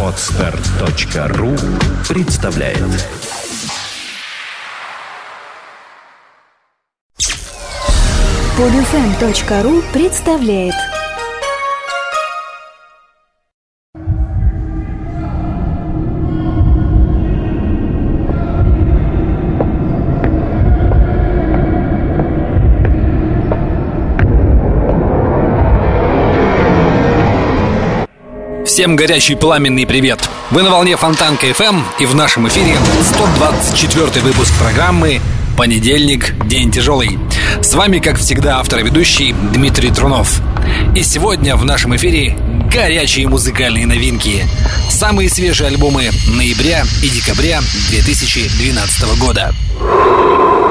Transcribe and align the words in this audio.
Отстар.ру 0.00 1.56
представляет. 2.08 2.78
Подфм.ру 8.56 9.80
эм 9.80 9.92
представляет. 9.92 10.93
Всем 28.74 28.96
горячий 28.96 29.36
пламенный 29.36 29.86
привет! 29.86 30.28
Вы 30.50 30.64
на 30.64 30.70
волне 30.70 30.96
Фонтанка 30.96 31.46
FM 31.46 31.68
эм 31.68 31.84
и 32.00 32.06
в 32.06 32.16
нашем 32.16 32.48
эфире 32.48 32.76
124 33.02 34.20
выпуск 34.20 34.52
программы 34.58 35.20
«Понедельник. 35.56 36.34
День 36.48 36.72
тяжелый». 36.72 37.16
С 37.62 37.72
вами, 37.74 38.00
как 38.00 38.18
всегда, 38.18 38.58
автор 38.58 38.80
и 38.80 38.82
ведущий 38.82 39.32
Дмитрий 39.32 39.92
Трунов. 39.92 40.40
И 40.96 41.04
сегодня 41.04 41.54
в 41.54 41.64
нашем 41.64 41.94
эфире 41.94 42.36
горячие 42.68 43.28
музыкальные 43.28 43.86
новинки. 43.86 44.44
Самые 44.90 45.30
свежие 45.30 45.68
альбомы 45.68 46.10
ноября 46.26 46.82
и 47.00 47.08
декабря 47.08 47.60
2012 47.90 49.20
года. 49.20 49.54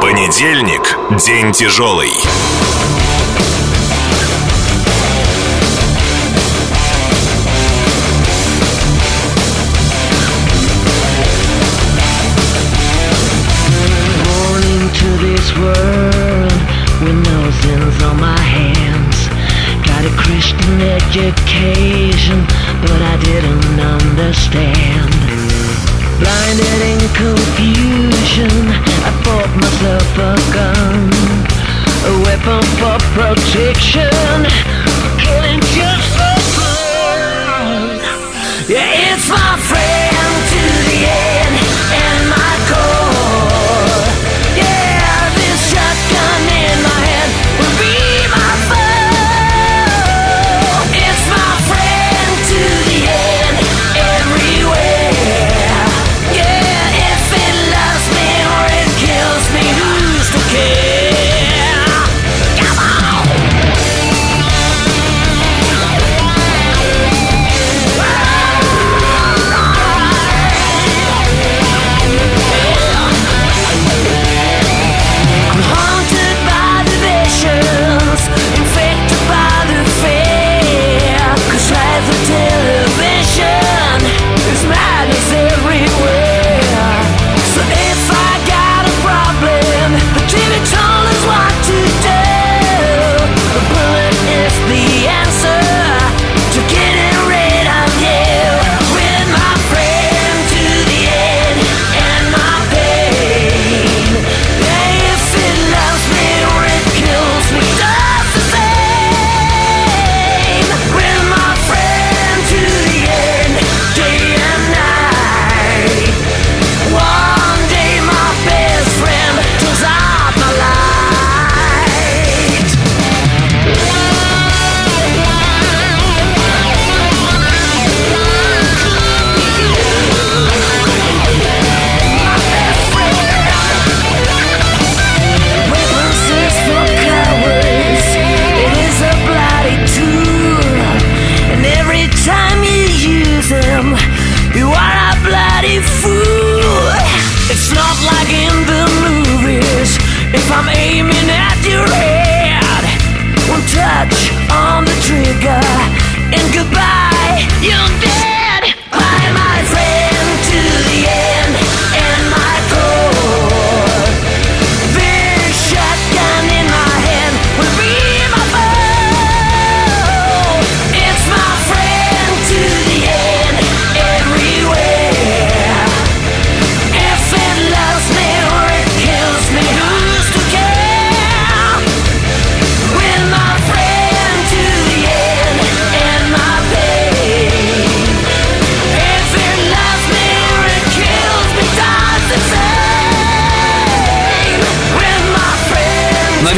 Понедельник. 0.02 0.97
День 1.25 1.53
тяжелый. 1.53 2.11
pain. 21.64 21.92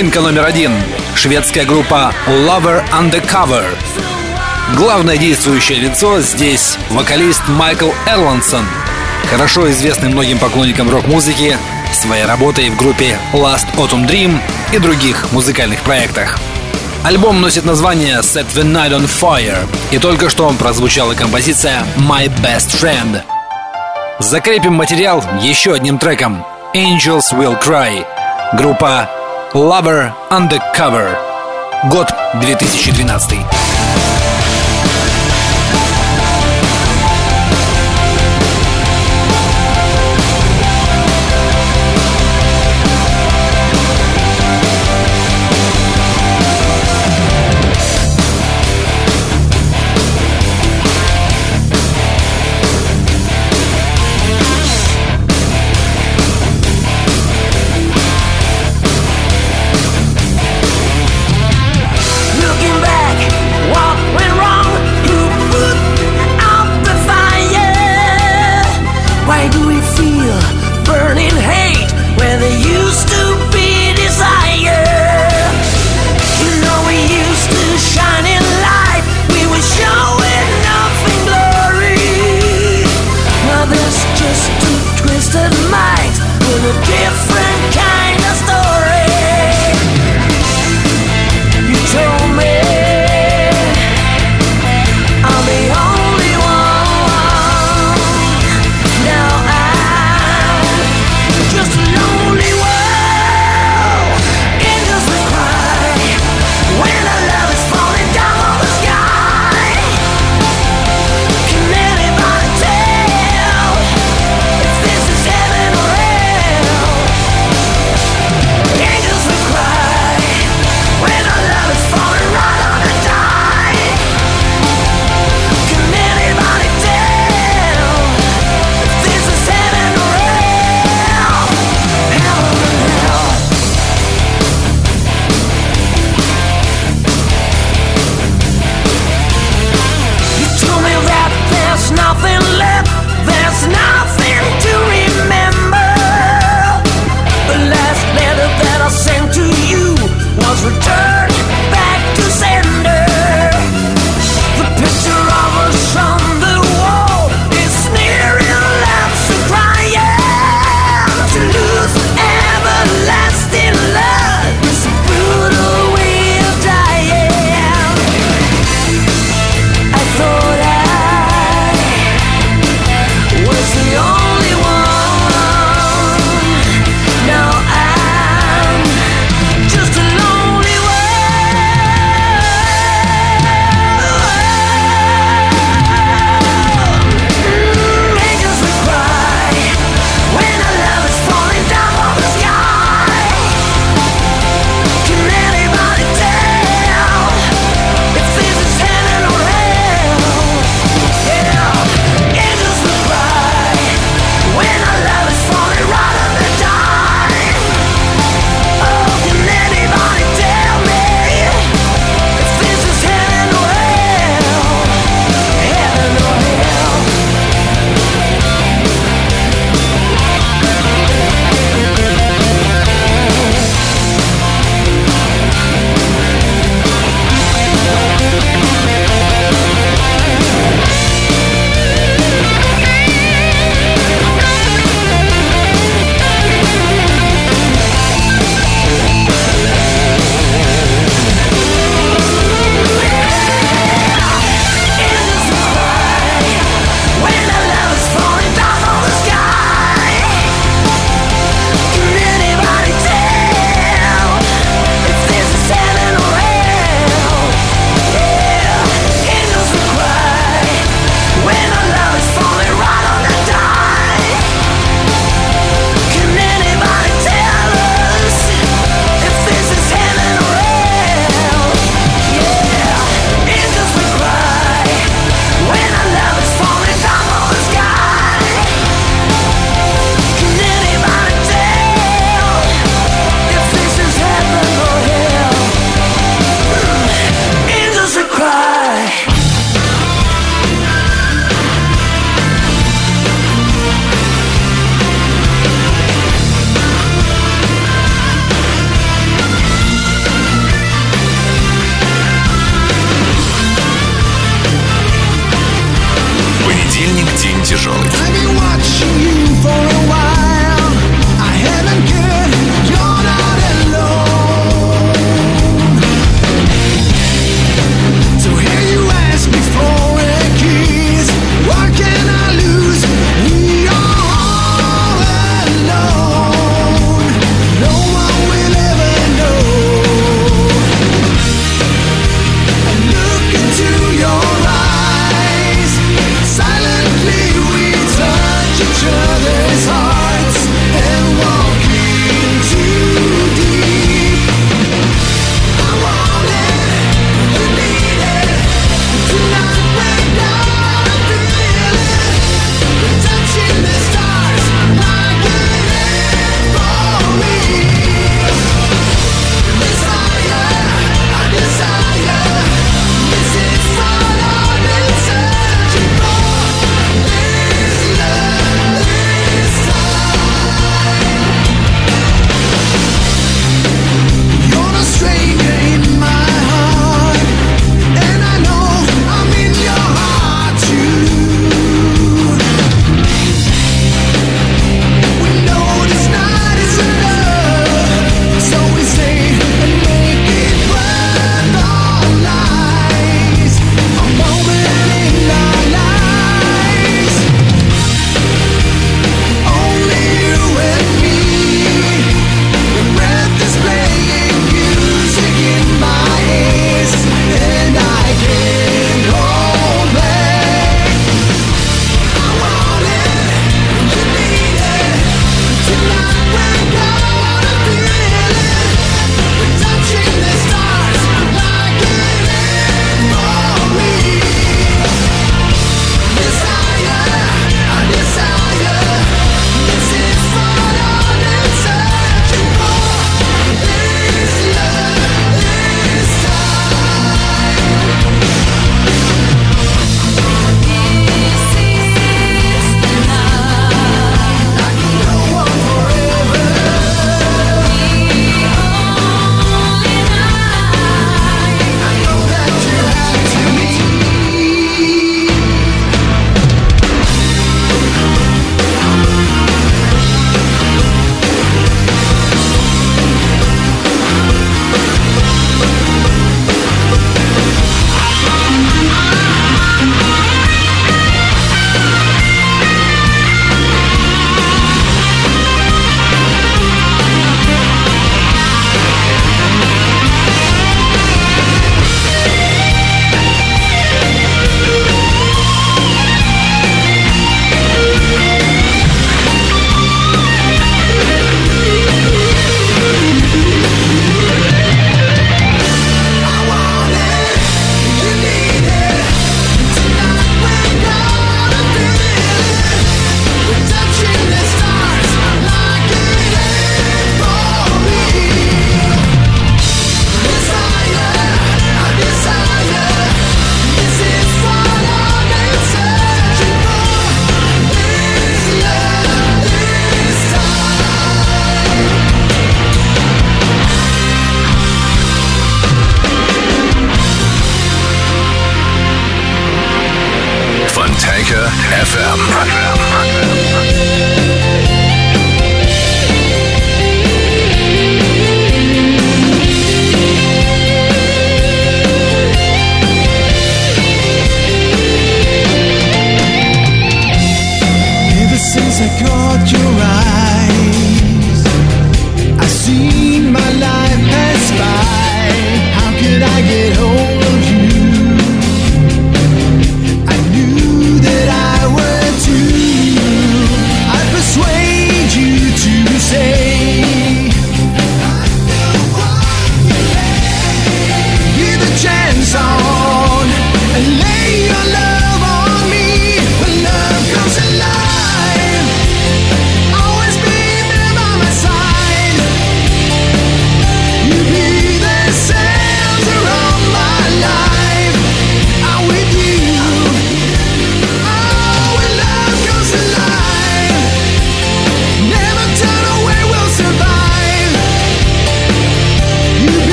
Новинка 0.00 0.22
номер 0.22 0.46
один. 0.46 0.72
Шведская 1.14 1.66
группа 1.66 2.14
Lover 2.26 2.82
Undercover. 2.90 3.66
Главное 4.74 5.18
действующее 5.18 5.78
лицо 5.78 6.22
здесь 6.22 6.78
вокалист 6.88 7.42
Майкл 7.48 7.90
Эрландсон, 8.06 8.64
хорошо 9.30 9.70
известный 9.70 10.08
многим 10.08 10.38
поклонникам 10.38 10.88
рок-музыки 10.88 11.58
своей 11.92 12.24
работой 12.24 12.70
в 12.70 12.78
группе 12.78 13.18
Last 13.34 13.66
Autumn 13.76 14.08
Dream 14.08 14.38
и 14.72 14.78
других 14.78 15.30
музыкальных 15.32 15.82
проектах. 15.82 16.38
Альбом 17.04 17.42
носит 17.42 17.66
название 17.66 18.20
Set 18.20 18.46
the 18.54 18.64
Night 18.64 18.92
on 18.92 19.04
Fire, 19.04 19.68
и 19.90 19.98
только 19.98 20.30
что 20.30 20.48
прозвучала 20.58 21.12
композиция 21.12 21.84
My 21.98 22.32
Best 22.42 22.70
Friend. 22.80 23.20
Закрепим 24.18 24.72
материал 24.72 25.22
еще 25.42 25.74
одним 25.74 25.98
треком 25.98 26.42
Angels 26.74 27.34
Will 27.34 27.62
Cry. 27.62 28.06
Группа 28.54 29.10
Lover 29.54 30.12
Undercover. 30.30 31.16
Год 31.90 32.08
2012. 32.40 33.59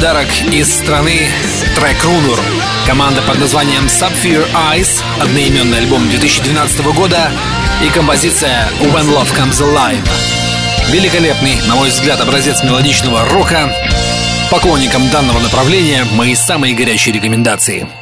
Подарок 0.00 0.28
из 0.50 0.76
страны 0.76 1.28
трек 1.76 1.96
Runur. 2.02 2.40
Команда 2.86 3.20
под 3.20 3.38
названием 3.38 3.84
Sapphire 3.84 4.46
Eyes, 4.72 5.02
одноименный 5.20 5.76
альбом 5.76 6.08
2012 6.08 6.86
года 6.94 7.30
и 7.84 7.90
композиция 7.90 8.66
When 8.80 9.14
Love 9.14 9.28
Comes 9.36 9.60
Alive. 9.60 10.08
Великолепный, 10.88 11.60
на 11.68 11.74
мой 11.74 11.90
взгляд, 11.90 12.18
образец 12.18 12.64
мелодичного 12.64 13.26
рока. 13.28 13.70
Поклонникам 14.50 15.06
данного 15.10 15.38
направления 15.38 16.06
мои 16.14 16.34
самые 16.34 16.74
горячие 16.74 17.14
рекомендации– 17.14 17.86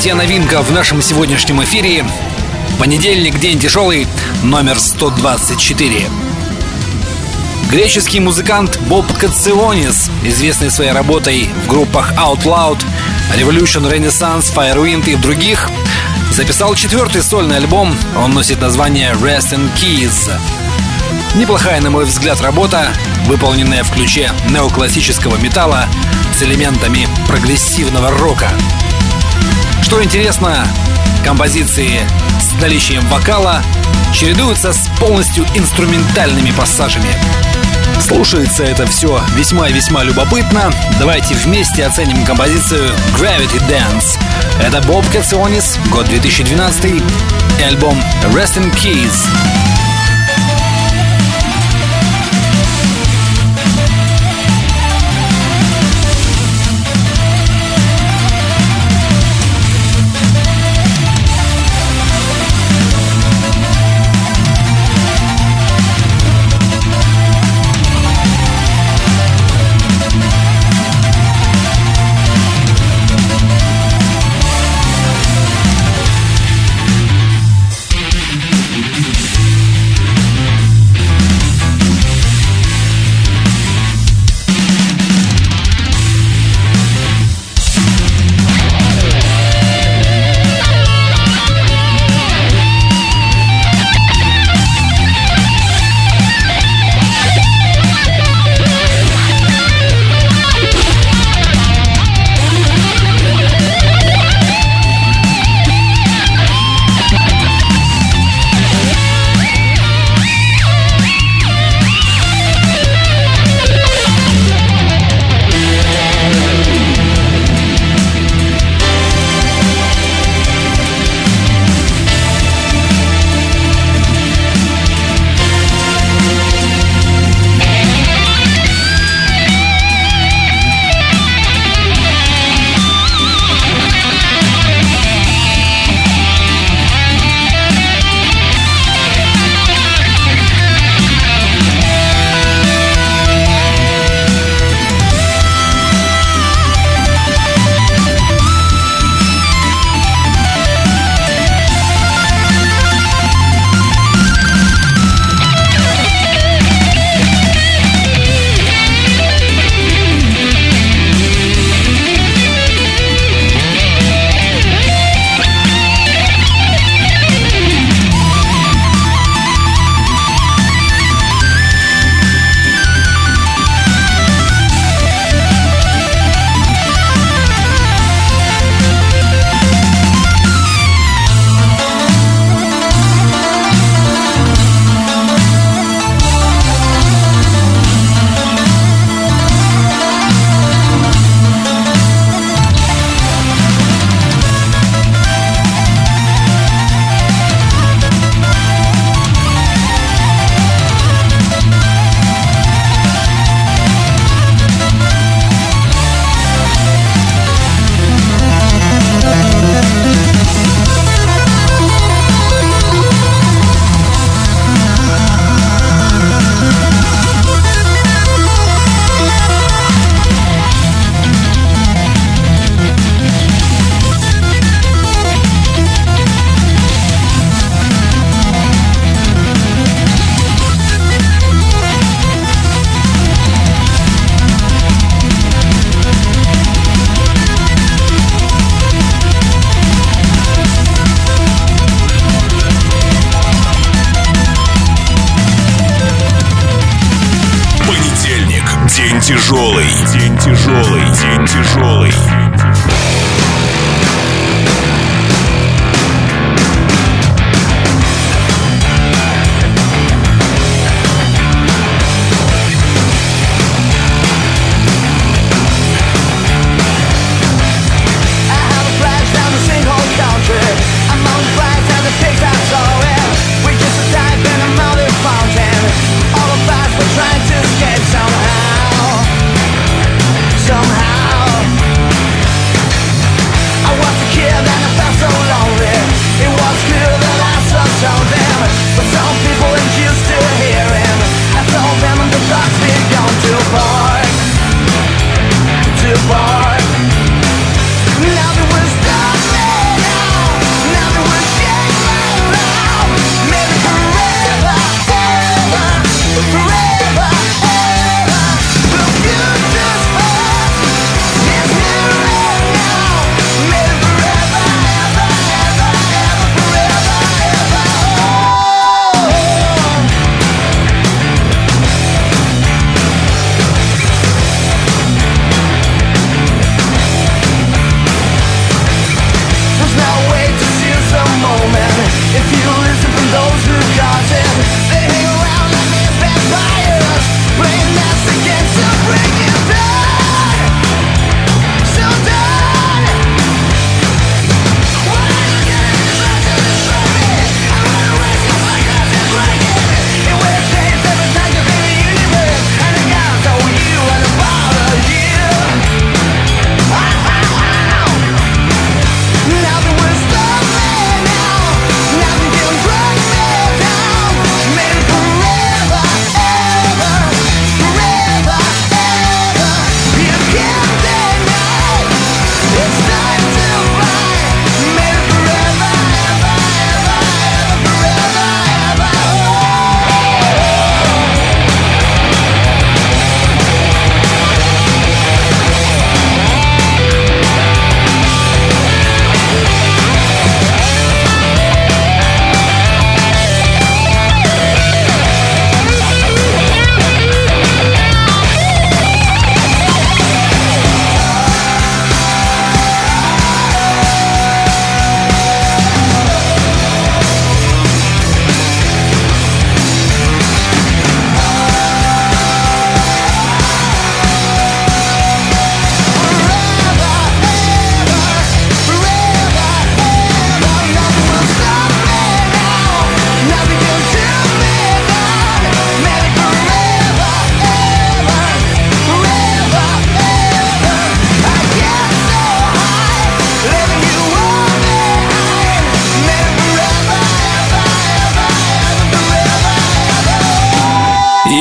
Третья 0.00 0.14
новинка 0.14 0.62
в 0.62 0.72
нашем 0.72 1.02
сегодняшнем 1.02 1.62
эфире. 1.62 2.06
Понедельник, 2.78 3.38
день 3.38 3.58
тяжелый, 3.58 4.06
номер 4.42 4.78
124. 4.78 6.08
Греческий 7.70 8.18
музыкант 8.18 8.78
Боб 8.88 9.04
Кационис, 9.18 10.10
известный 10.24 10.70
своей 10.70 10.92
работой 10.92 11.50
в 11.64 11.68
группах 11.68 12.14
Out 12.14 12.44
Loud, 12.44 12.82
Revolution 13.36 13.92
Renaissance, 13.92 14.50
Firewind 14.54 15.06
и 15.06 15.16
других, 15.16 15.68
записал 16.32 16.74
четвертый 16.74 17.22
сольный 17.22 17.58
альбом. 17.58 17.94
Он 18.16 18.32
носит 18.32 18.58
название 18.62 19.12
Rest 19.12 19.52
in 19.52 19.68
Keys. 19.76 20.32
Неплохая, 21.34 21.82
на 21.82 21.90
мой 21.90 22.06
взгляд, 22.06 22.40
работа, 22.40 22.88
выполненная 23.26 23.84
в 23.84 23.92
ключе 23.92 24.32
неоклассического 24.48 25.36
металла 25.36 25.84
с 26.34 26.42
элементами 26.42 27.06
прогрессивного 27.26 28.10
рока. 28.12 28.50
Что 29.90 30.04
интересно, 30.04 30.64
композиции 31.24 31.98
с 32.40 32.62
наличием 32.62 33.04
вокала 33.08 33.60
чередуются 34.14 34.72
с 34.72 34.88
полностью 35.00 35.44
инструментальными 35.56 36.52
пассажами. 36.52 37.12
Слушается 37.98 38.62
это 38.62 38.86
все 38.86 39.20
весьма 39.34 39.68
и 39.68 39.72
весьма 39.72 40.04
любопытно. 40.04 40.72
Давайте 41.00 41.34
вместе 41.34 41.84
оценим 41.84 42.24
композицию 42.24 42.88
Gravity 43.18 43.60
Dance. 43.68 44.16
Это 44.62 44.80
Боб 44.86 45.04
Кационис, 45.10 45.76
год 45.90 46.06
2012 46.06 47.02
и 47.58 47.62
альбом 47.64 48.00
Rest 48.32 48.62
in 48.62 48.72
Keys. 48.72 49.59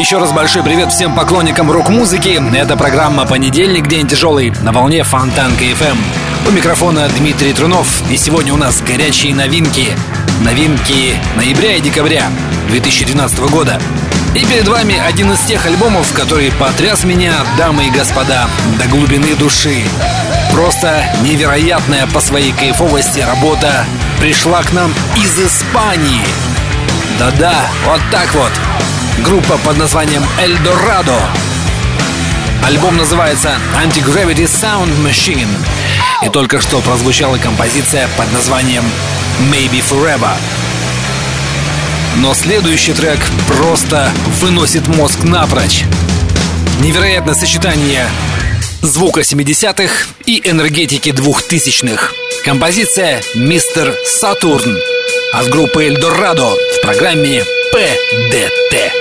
Еще 0.09 0.17
раз 0.17 0.31
большой 0.31 0.63
привет 0.63 0.91
всем 0.91 1.13
поклонникам 1.13 1.71
рок-музыки. 1.71 2.41
Это 2.55 2.75
программа 2.75 3.27
«Понедельник. 3.27 3.87
День 3.87 4.07
тяжелый» 4.07 4.51
на 4.63 4.71
волне 4.71 5.03
Фонтан 5.03 5.51
КФМ. 5.51 6.47
У 6.47 6.51
микрофона 6.51 7.07
Дмитрий 7.09 7.53
Трунов. 7.53 8.01
И 8.09 8.17
сегодня 8.17 8.51
у 8.51 8.57
нас 8.57 8.81
горячие 8.81 9.35
новинки. 9.35 9.89
Новинки 10.41 11.13
ноября 11.35 11.75
и 11.75 11.81
декабря 11.81 12.23
2012 12.69 13.39
года. 13.51 13.79
И 14.33 14.43
перед 14.47 14.67
вами 14.67 14.97
один 14.97 15.31
из 15.31 15.41
тех 15.41 15.63
альбомов, 15.67 16.11
который 16.13 16.51
потряс 16.53 17.03
меня, 17.03 17.33
дамы 17.59 17.85
и 17.85 17.91
господа, 17.91 18.49
до 18.79 18.87
глубины 18.87 19.35
души. 19.35 19.83
Просто 20.51 21.03
невероятная 21.21 22.07
по 22.07 22.19
своей 22.19 22.51
кайфовости 22.51 23.19
работа 23.19 23.85
пришла 24.19 24.63
к 24.63 24.73
нам 24.73 24.91
из 25.15 25.39
Испании. 25.39 26.25
Да-да, 27.19 27.53
вот 27.85 28.01
так 28.09 28.33
вот 28.33 28.51
группа 29.19 29.57
под 29.59 29.77
названием 29.77 30.23
Эльдорадо. 30.39 31.19
Альбом 32.63 32.97
называется 32.97 33.57
Anti-Gravity 33.75 34.45
Sound 34.45 34.91
Machine. 35.05 35.47
И 36.25 36.29
только 36.29 36.61
что 36.61 36.79
прозвучала 36.79 37.37
композиция 37.37 38.07
под 38.17 38.31
названием 38.31 38.83
Maybe 39.51 39.83
Forever. 39.89 40.31
Но 42.17 42.33
следующий 42.33 42.93
трек 42.93 43.19
просто 43.47 44.11
выносит 44.39 44.87
мозг 44.87 45.23
напрочь. 45.23 45.83
Невероятное 46.81 47.35
сочетание 47.35 48.07
звука 48.81 49.21
70-х 49.21 50.07
и 50.25 50.41
энергетики 50.43 51.09
2000-х. 51.09 52.11
Композиция 52.43 53.21
«Мистер 53.35 53.93
Сатурн» 54.05 54.77
от 55.33 55.47
группы 55.49 55.85
Эльдорадо 55.85 56.49
в 56.49 56.81
программе 56.81 57.43
ПДТ. 57.71 58.91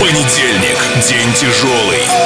Понедельник. 0.00 0.78
День 1.06 1.32
тяжелый. 1.34 2.19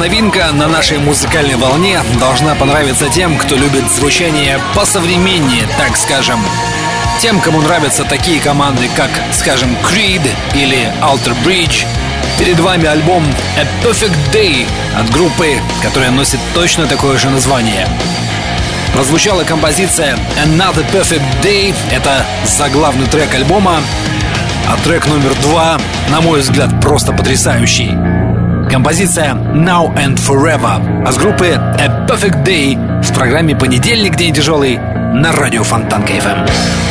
Новинка 0.00 0.50
на 0.52 0.66
нашей 0.66 0.96
музыкальной 0.96 1.56
волне 1.56 2.00
должна 2.18 2.54
понравиться 2.54 3.10
тем, 3.10 3.36
кто 3.36 3.54
любит 3.54 3.84
звучание 3.90 4.58
посовременнее, 4.74 5.68
так 5.76 5.94
скажем. 5.94 6.40
Тем, 7.20 7.38
кому 7.38 7.60
нравятся 7.60 8.04
такие 8.04 8.40
команды, 8.40 8.88
как, 8.96 9.10
скажем, 9.32 9.76
Creed 9.82 10.26
или 10.54 10.90
Alter 11.02 11.36
Bridge. 11.44 11.86
Перед 12.38 12.58
вами 12.60 12.86
альбом 12.86 13.22
A 13.58 13.86
Perfect 13.86 14.16
Day 14.32 14.66
от 14.98 15.10
группы, 15.10 15.60
которая 15.82 16.10
носит 16.10 16.40
точно 16.54 16.86
такое 16.86 17.18
же 17.18 17.28
название. 17.28 17.86
Прозвучала 18.94 19.44
композиция 19.44 20.16
Another 20.46 20.90
Perfect 20.92 21.42
Day. 21.42 21.74
Это 21.92 22.24
заглавный 22.46 23.06
трек 23.06 23.34
альбома. 23.34 23.82
А 24.66 24.82
трек 24.82 25.06
номер 25.08 25.34
два, 25.42 25.78
на 26.08 26.22
мой 26.22 26.40
взгляд, 26.40 26.80
просто 26.80 27.12
потрясающий. 27.12 28.19
Композиция 28.70 29.34
Now 29.34 29.92
and 29.96 30.16
Forever 30.16 31.04
а 31.04 31.10
с 31.10 31.18
группы 31.18 31.46
A 31.48 32.06
Perfect 32.06 32.44
Day 32.44 33.02
в 33.02 33.12
программе 33.12 33.56
«Понедельник. 33.56 34.16
День 34.16 34.32
тяжелый» 34.32 34.78
на 34.78 35.32
радио 35.32 35.64
Фонтанка 35.64 36.12
FM. 36.12 36.89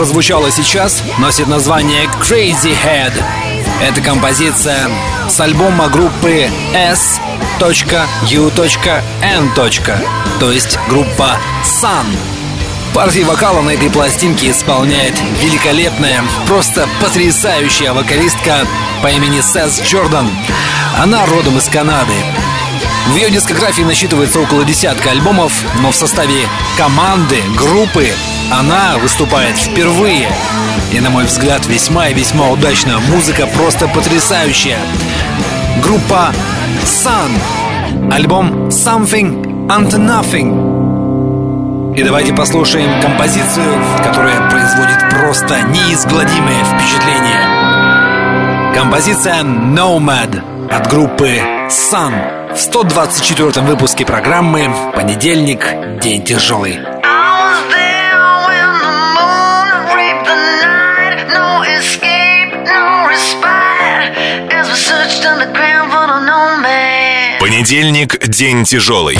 Прозвучало 0.00 0.50
сейчас, 0.50 1.02
носит 1.18 1.46
название 1.46 2.06
Crazy 2.22 2.74
Head. 2.86 3.12
Это 3.82 4.00
композиция 4.00 4.88
с 5.28 5.38
альбома 5.40 5.88
группы 5.88 6.48
S.U.N. 6.72 7.20
То 10.40 10.50
есть 10.52 10.78
группа 10.88 11.36
Sun. 11.64 12.06
Партии 12.94 13.24
вокала 13.24 13.60
на 13.60 13.68
этой 13.68 13.90
пластинке 13.90 14.52
исполняет 14.52 15.20
великолепная, 15.42 16.24
просто 16.46 16.88
потрясающая 17.02 17.92
вокалистка 17.92 18.66
по 19.02 19.08
имени 19.08 19.42
Сэс 19.42 19.82
Джордан. 19.82 20.30
Она 20.98 21.26
родом 21.26 21.58
из 21.58 21.68
Канады. 21.68 22.14
В 23.08 23.16
ее 23.16 23.30
дискографии 23.30 23.82
насчитывается 23.82 24.40
около 24.40 24.64
десятка 24.64 25.10
альбомов, 25.10 25.52
но 25.80 25.90
в 25.90 25.96
составе 25.96 26.46
команды, 26.76 27.42
группы 27.56 28.06
она 28.52 28.98
выступает 28.98 29.56
впервые. 29.56 30.28
И, 30.92 31.00
на 31.00 31.10
мой 31.10 31.24
взгляд, 31.24 31.66
весьма 31.66 32.08
и 32.08 32.14
весьма 32.14 32.50
удачно. 32.50 33.00
Музыка 33.10 33.48
просто 33.48 33.88
потрясающая. 33.88 34.78
Группа 35.82 36.32
Sun. 36.84 37.30
Альбом 38.12 38.68
Something 38.68 39.66
and 39.68 39.90
Nothing. 39.90 41.96
И 41.96 42.02
давайте 42.02 42.32
послушаем 42.32 43.02
композицию, 43.02 43.84
которая 43.98 44.48
производит 44.48 45.00
просто 45.10 45.60
неизгладимое 45.62 46.64
впечатление. 46.64 48.74
Композиция 48.74 49.42
Nomad 49.42 50.40
от 50.70 50.88
группы 50.88 51.40
Sun 51.68 52.39
в 52.54 52.58
124 52.58 53.64
выпуске 53.64 54.04
программы 54.04 54.70
«Понедельник. 54.94 56.00
День 56.00 56.24
тяжелый». 56.24 56.80
Понедельник– 67.38 68.26
день 68.28 68.64
тяжелый. 68.64 69.18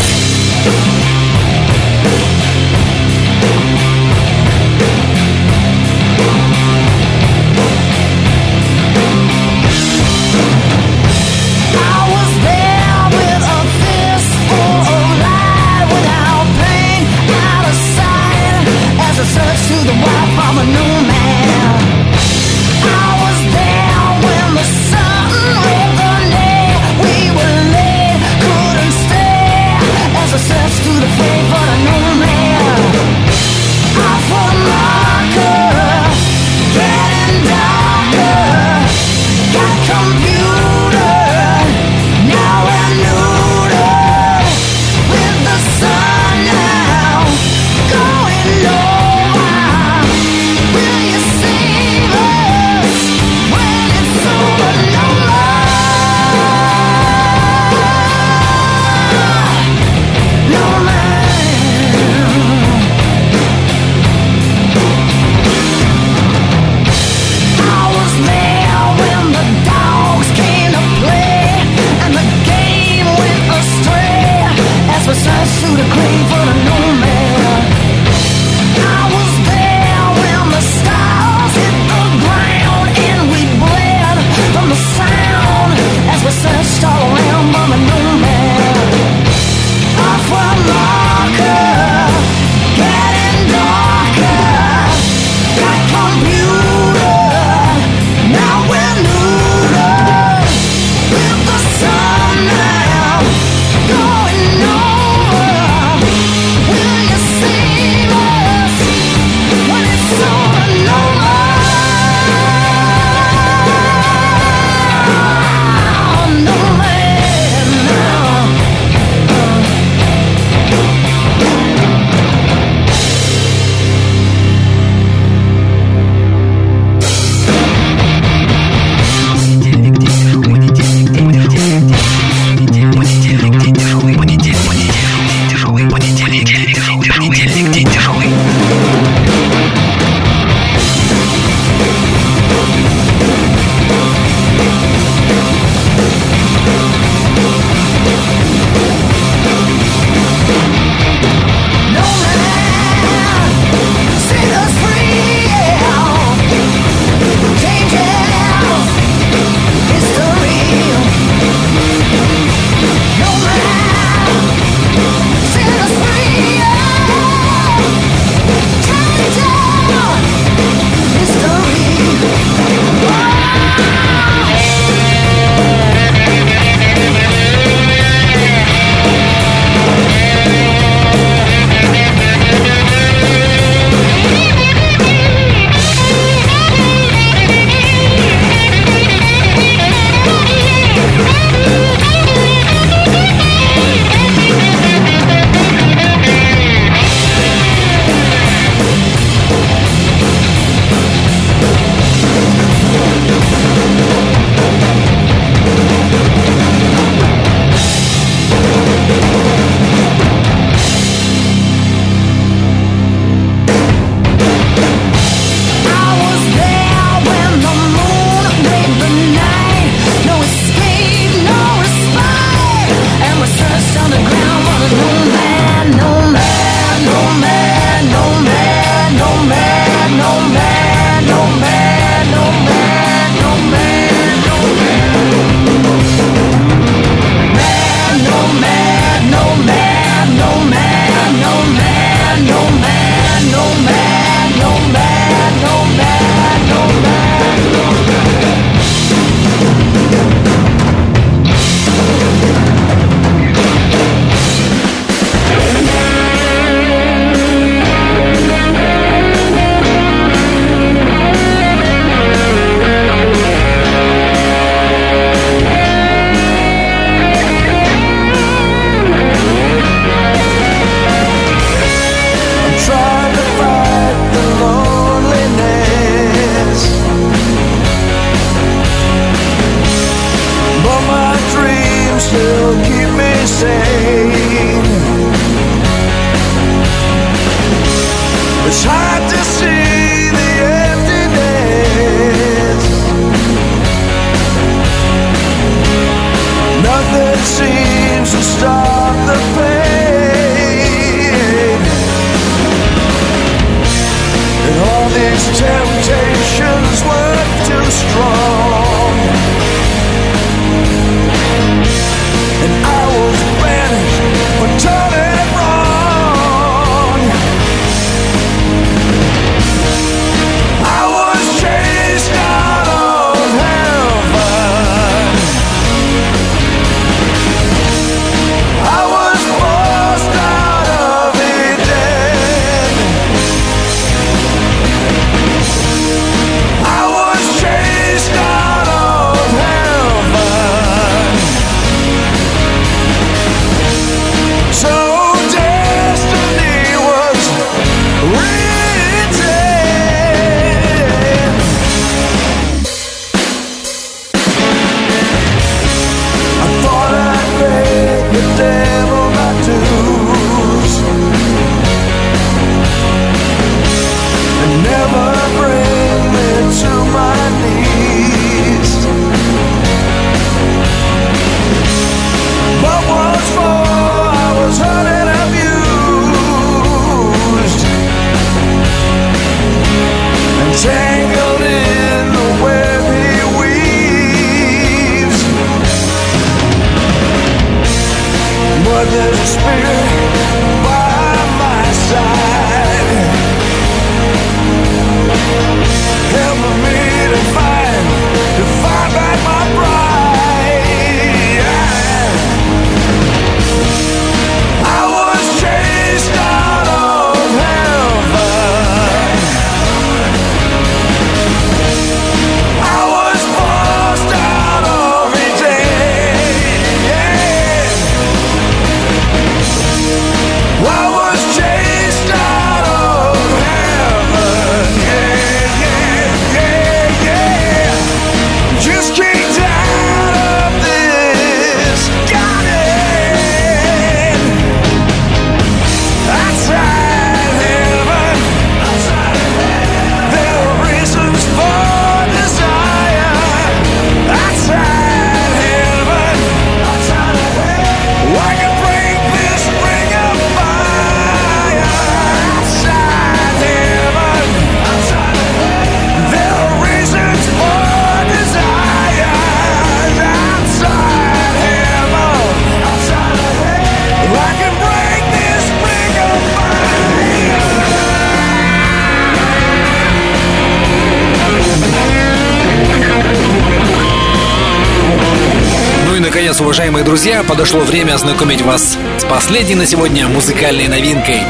Подошло 477.61 477.80
время 477.80 478.14
ознакомить 478.14 478.62
вас 478.62 478.96
с 479.18 479.24
последней 479.24 479.74
на 479.74 479.84
сегодня 479.84 480.26
музыкальной 480.28 480.88
новинкой. 480.88 481.42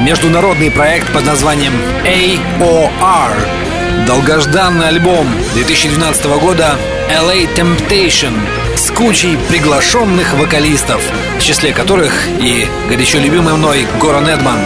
Международный 0.00 0.70
проект 0.70 1.10
под 1.14 1.24
названием 1.24 1.72
AOR. 2.04 4.06
Долгожданный 4.06 4.88
альбом 4.88 5.26
2012 5.54 6.26
года 6.42 6.76
LA 7.08 7.48
Temptation 7.54 8.34
с 8.76 8.90
кучей 8.90 9.38
приглашенных 9.48 10.34
вокалистов, 10.34 11.02
в 11.38 11.42
числе 11.42 11.72
которых 11.72 12.12
и 12.38 12.68
горячо 12.90 13.18
любимый 13.18 13.54
мной 13.54 13.86
Горан 13.98 14.28
Эдман. 14.28 14.58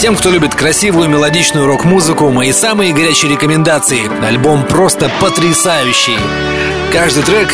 Тем, 0.00 0.16
кто 0.16 0.30
любит 0.30 0.56
красивую 0.56 1.08
мелодичную 1.08 1.68
рок-музыку, 1.68 2.30
мои 2.30 2.50
самые 2.50 2.92
горячие 2.92 3.30
рекомендации. 3.30 4.10
Альбом 4.26 4.64
просто 4.64 5.08
потрясающий. 5.20 6.18
Каждый 6.92 7.22
трек 7.22 7.48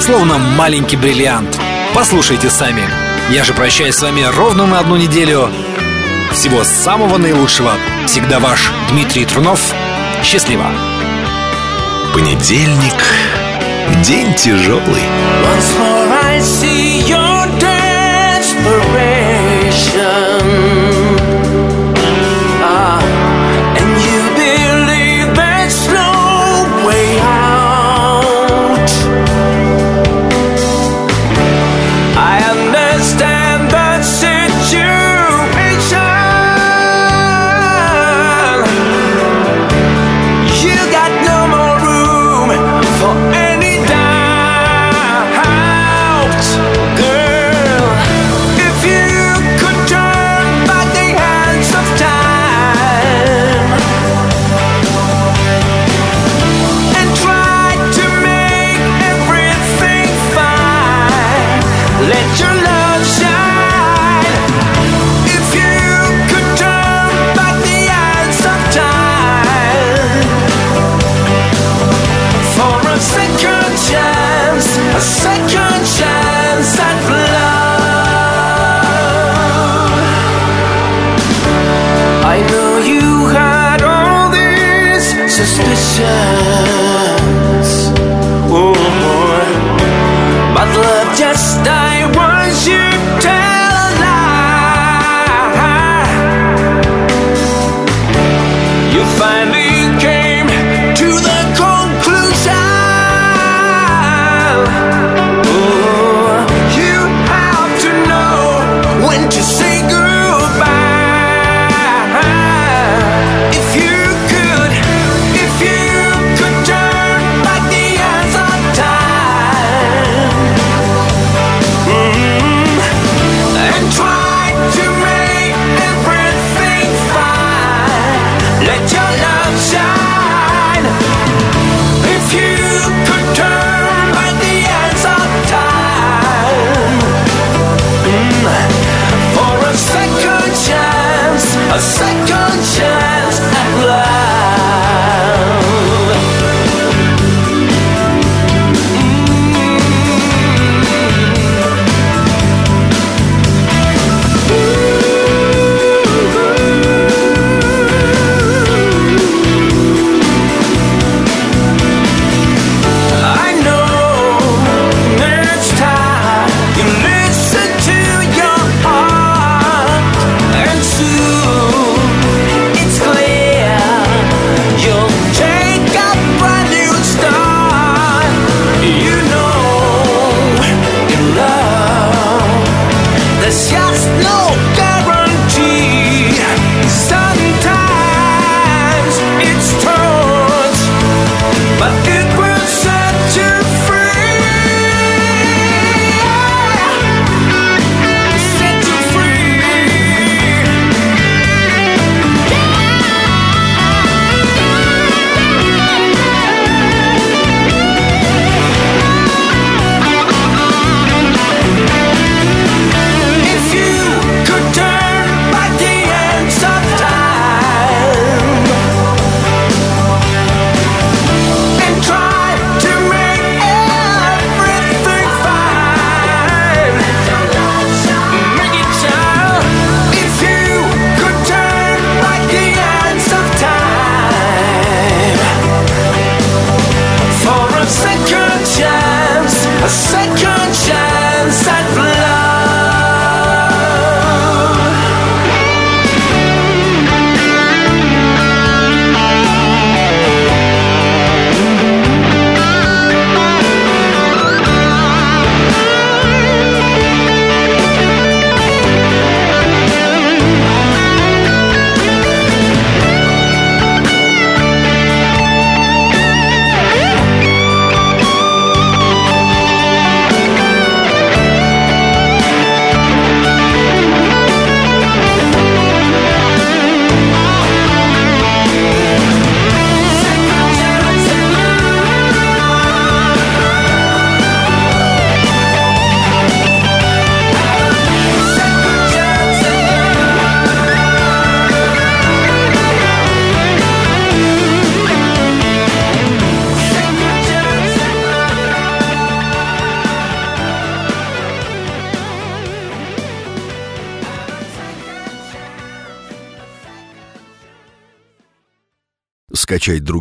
словно 0.00 0.36
маленький 0.36 0.96
бриллиант. 0.96 1.58
Послушайте 1.98 2.48
сами. 2.48 2.88
Я 3.28 3.42
же 3.42 3.52
прощаюсь 3.52 3.96
с 3.96 4.02
вами 4.02 4.22
ровно 4.22 4.66
на 4.66 4.78
одну 4.78 4.94
неделю. 4.94 5.50
Всего 6.30 6.62
самого 6.62 7.18
наилучшего. 7.18 7.72
Всегда 8.06 8.38
ваш 8.38 8.70
Дмитрий 8.88 9.24
Трунов. 9.24 9.74
Счастливо. 10.22 10.66
Понедельник. 12.14 12.94
День 14.04 14.32
тяжелый. 14.34 15.02
Once 15.42 15.76
more 15.76 16.08
I 16.22 16.38
see 16.38 16.87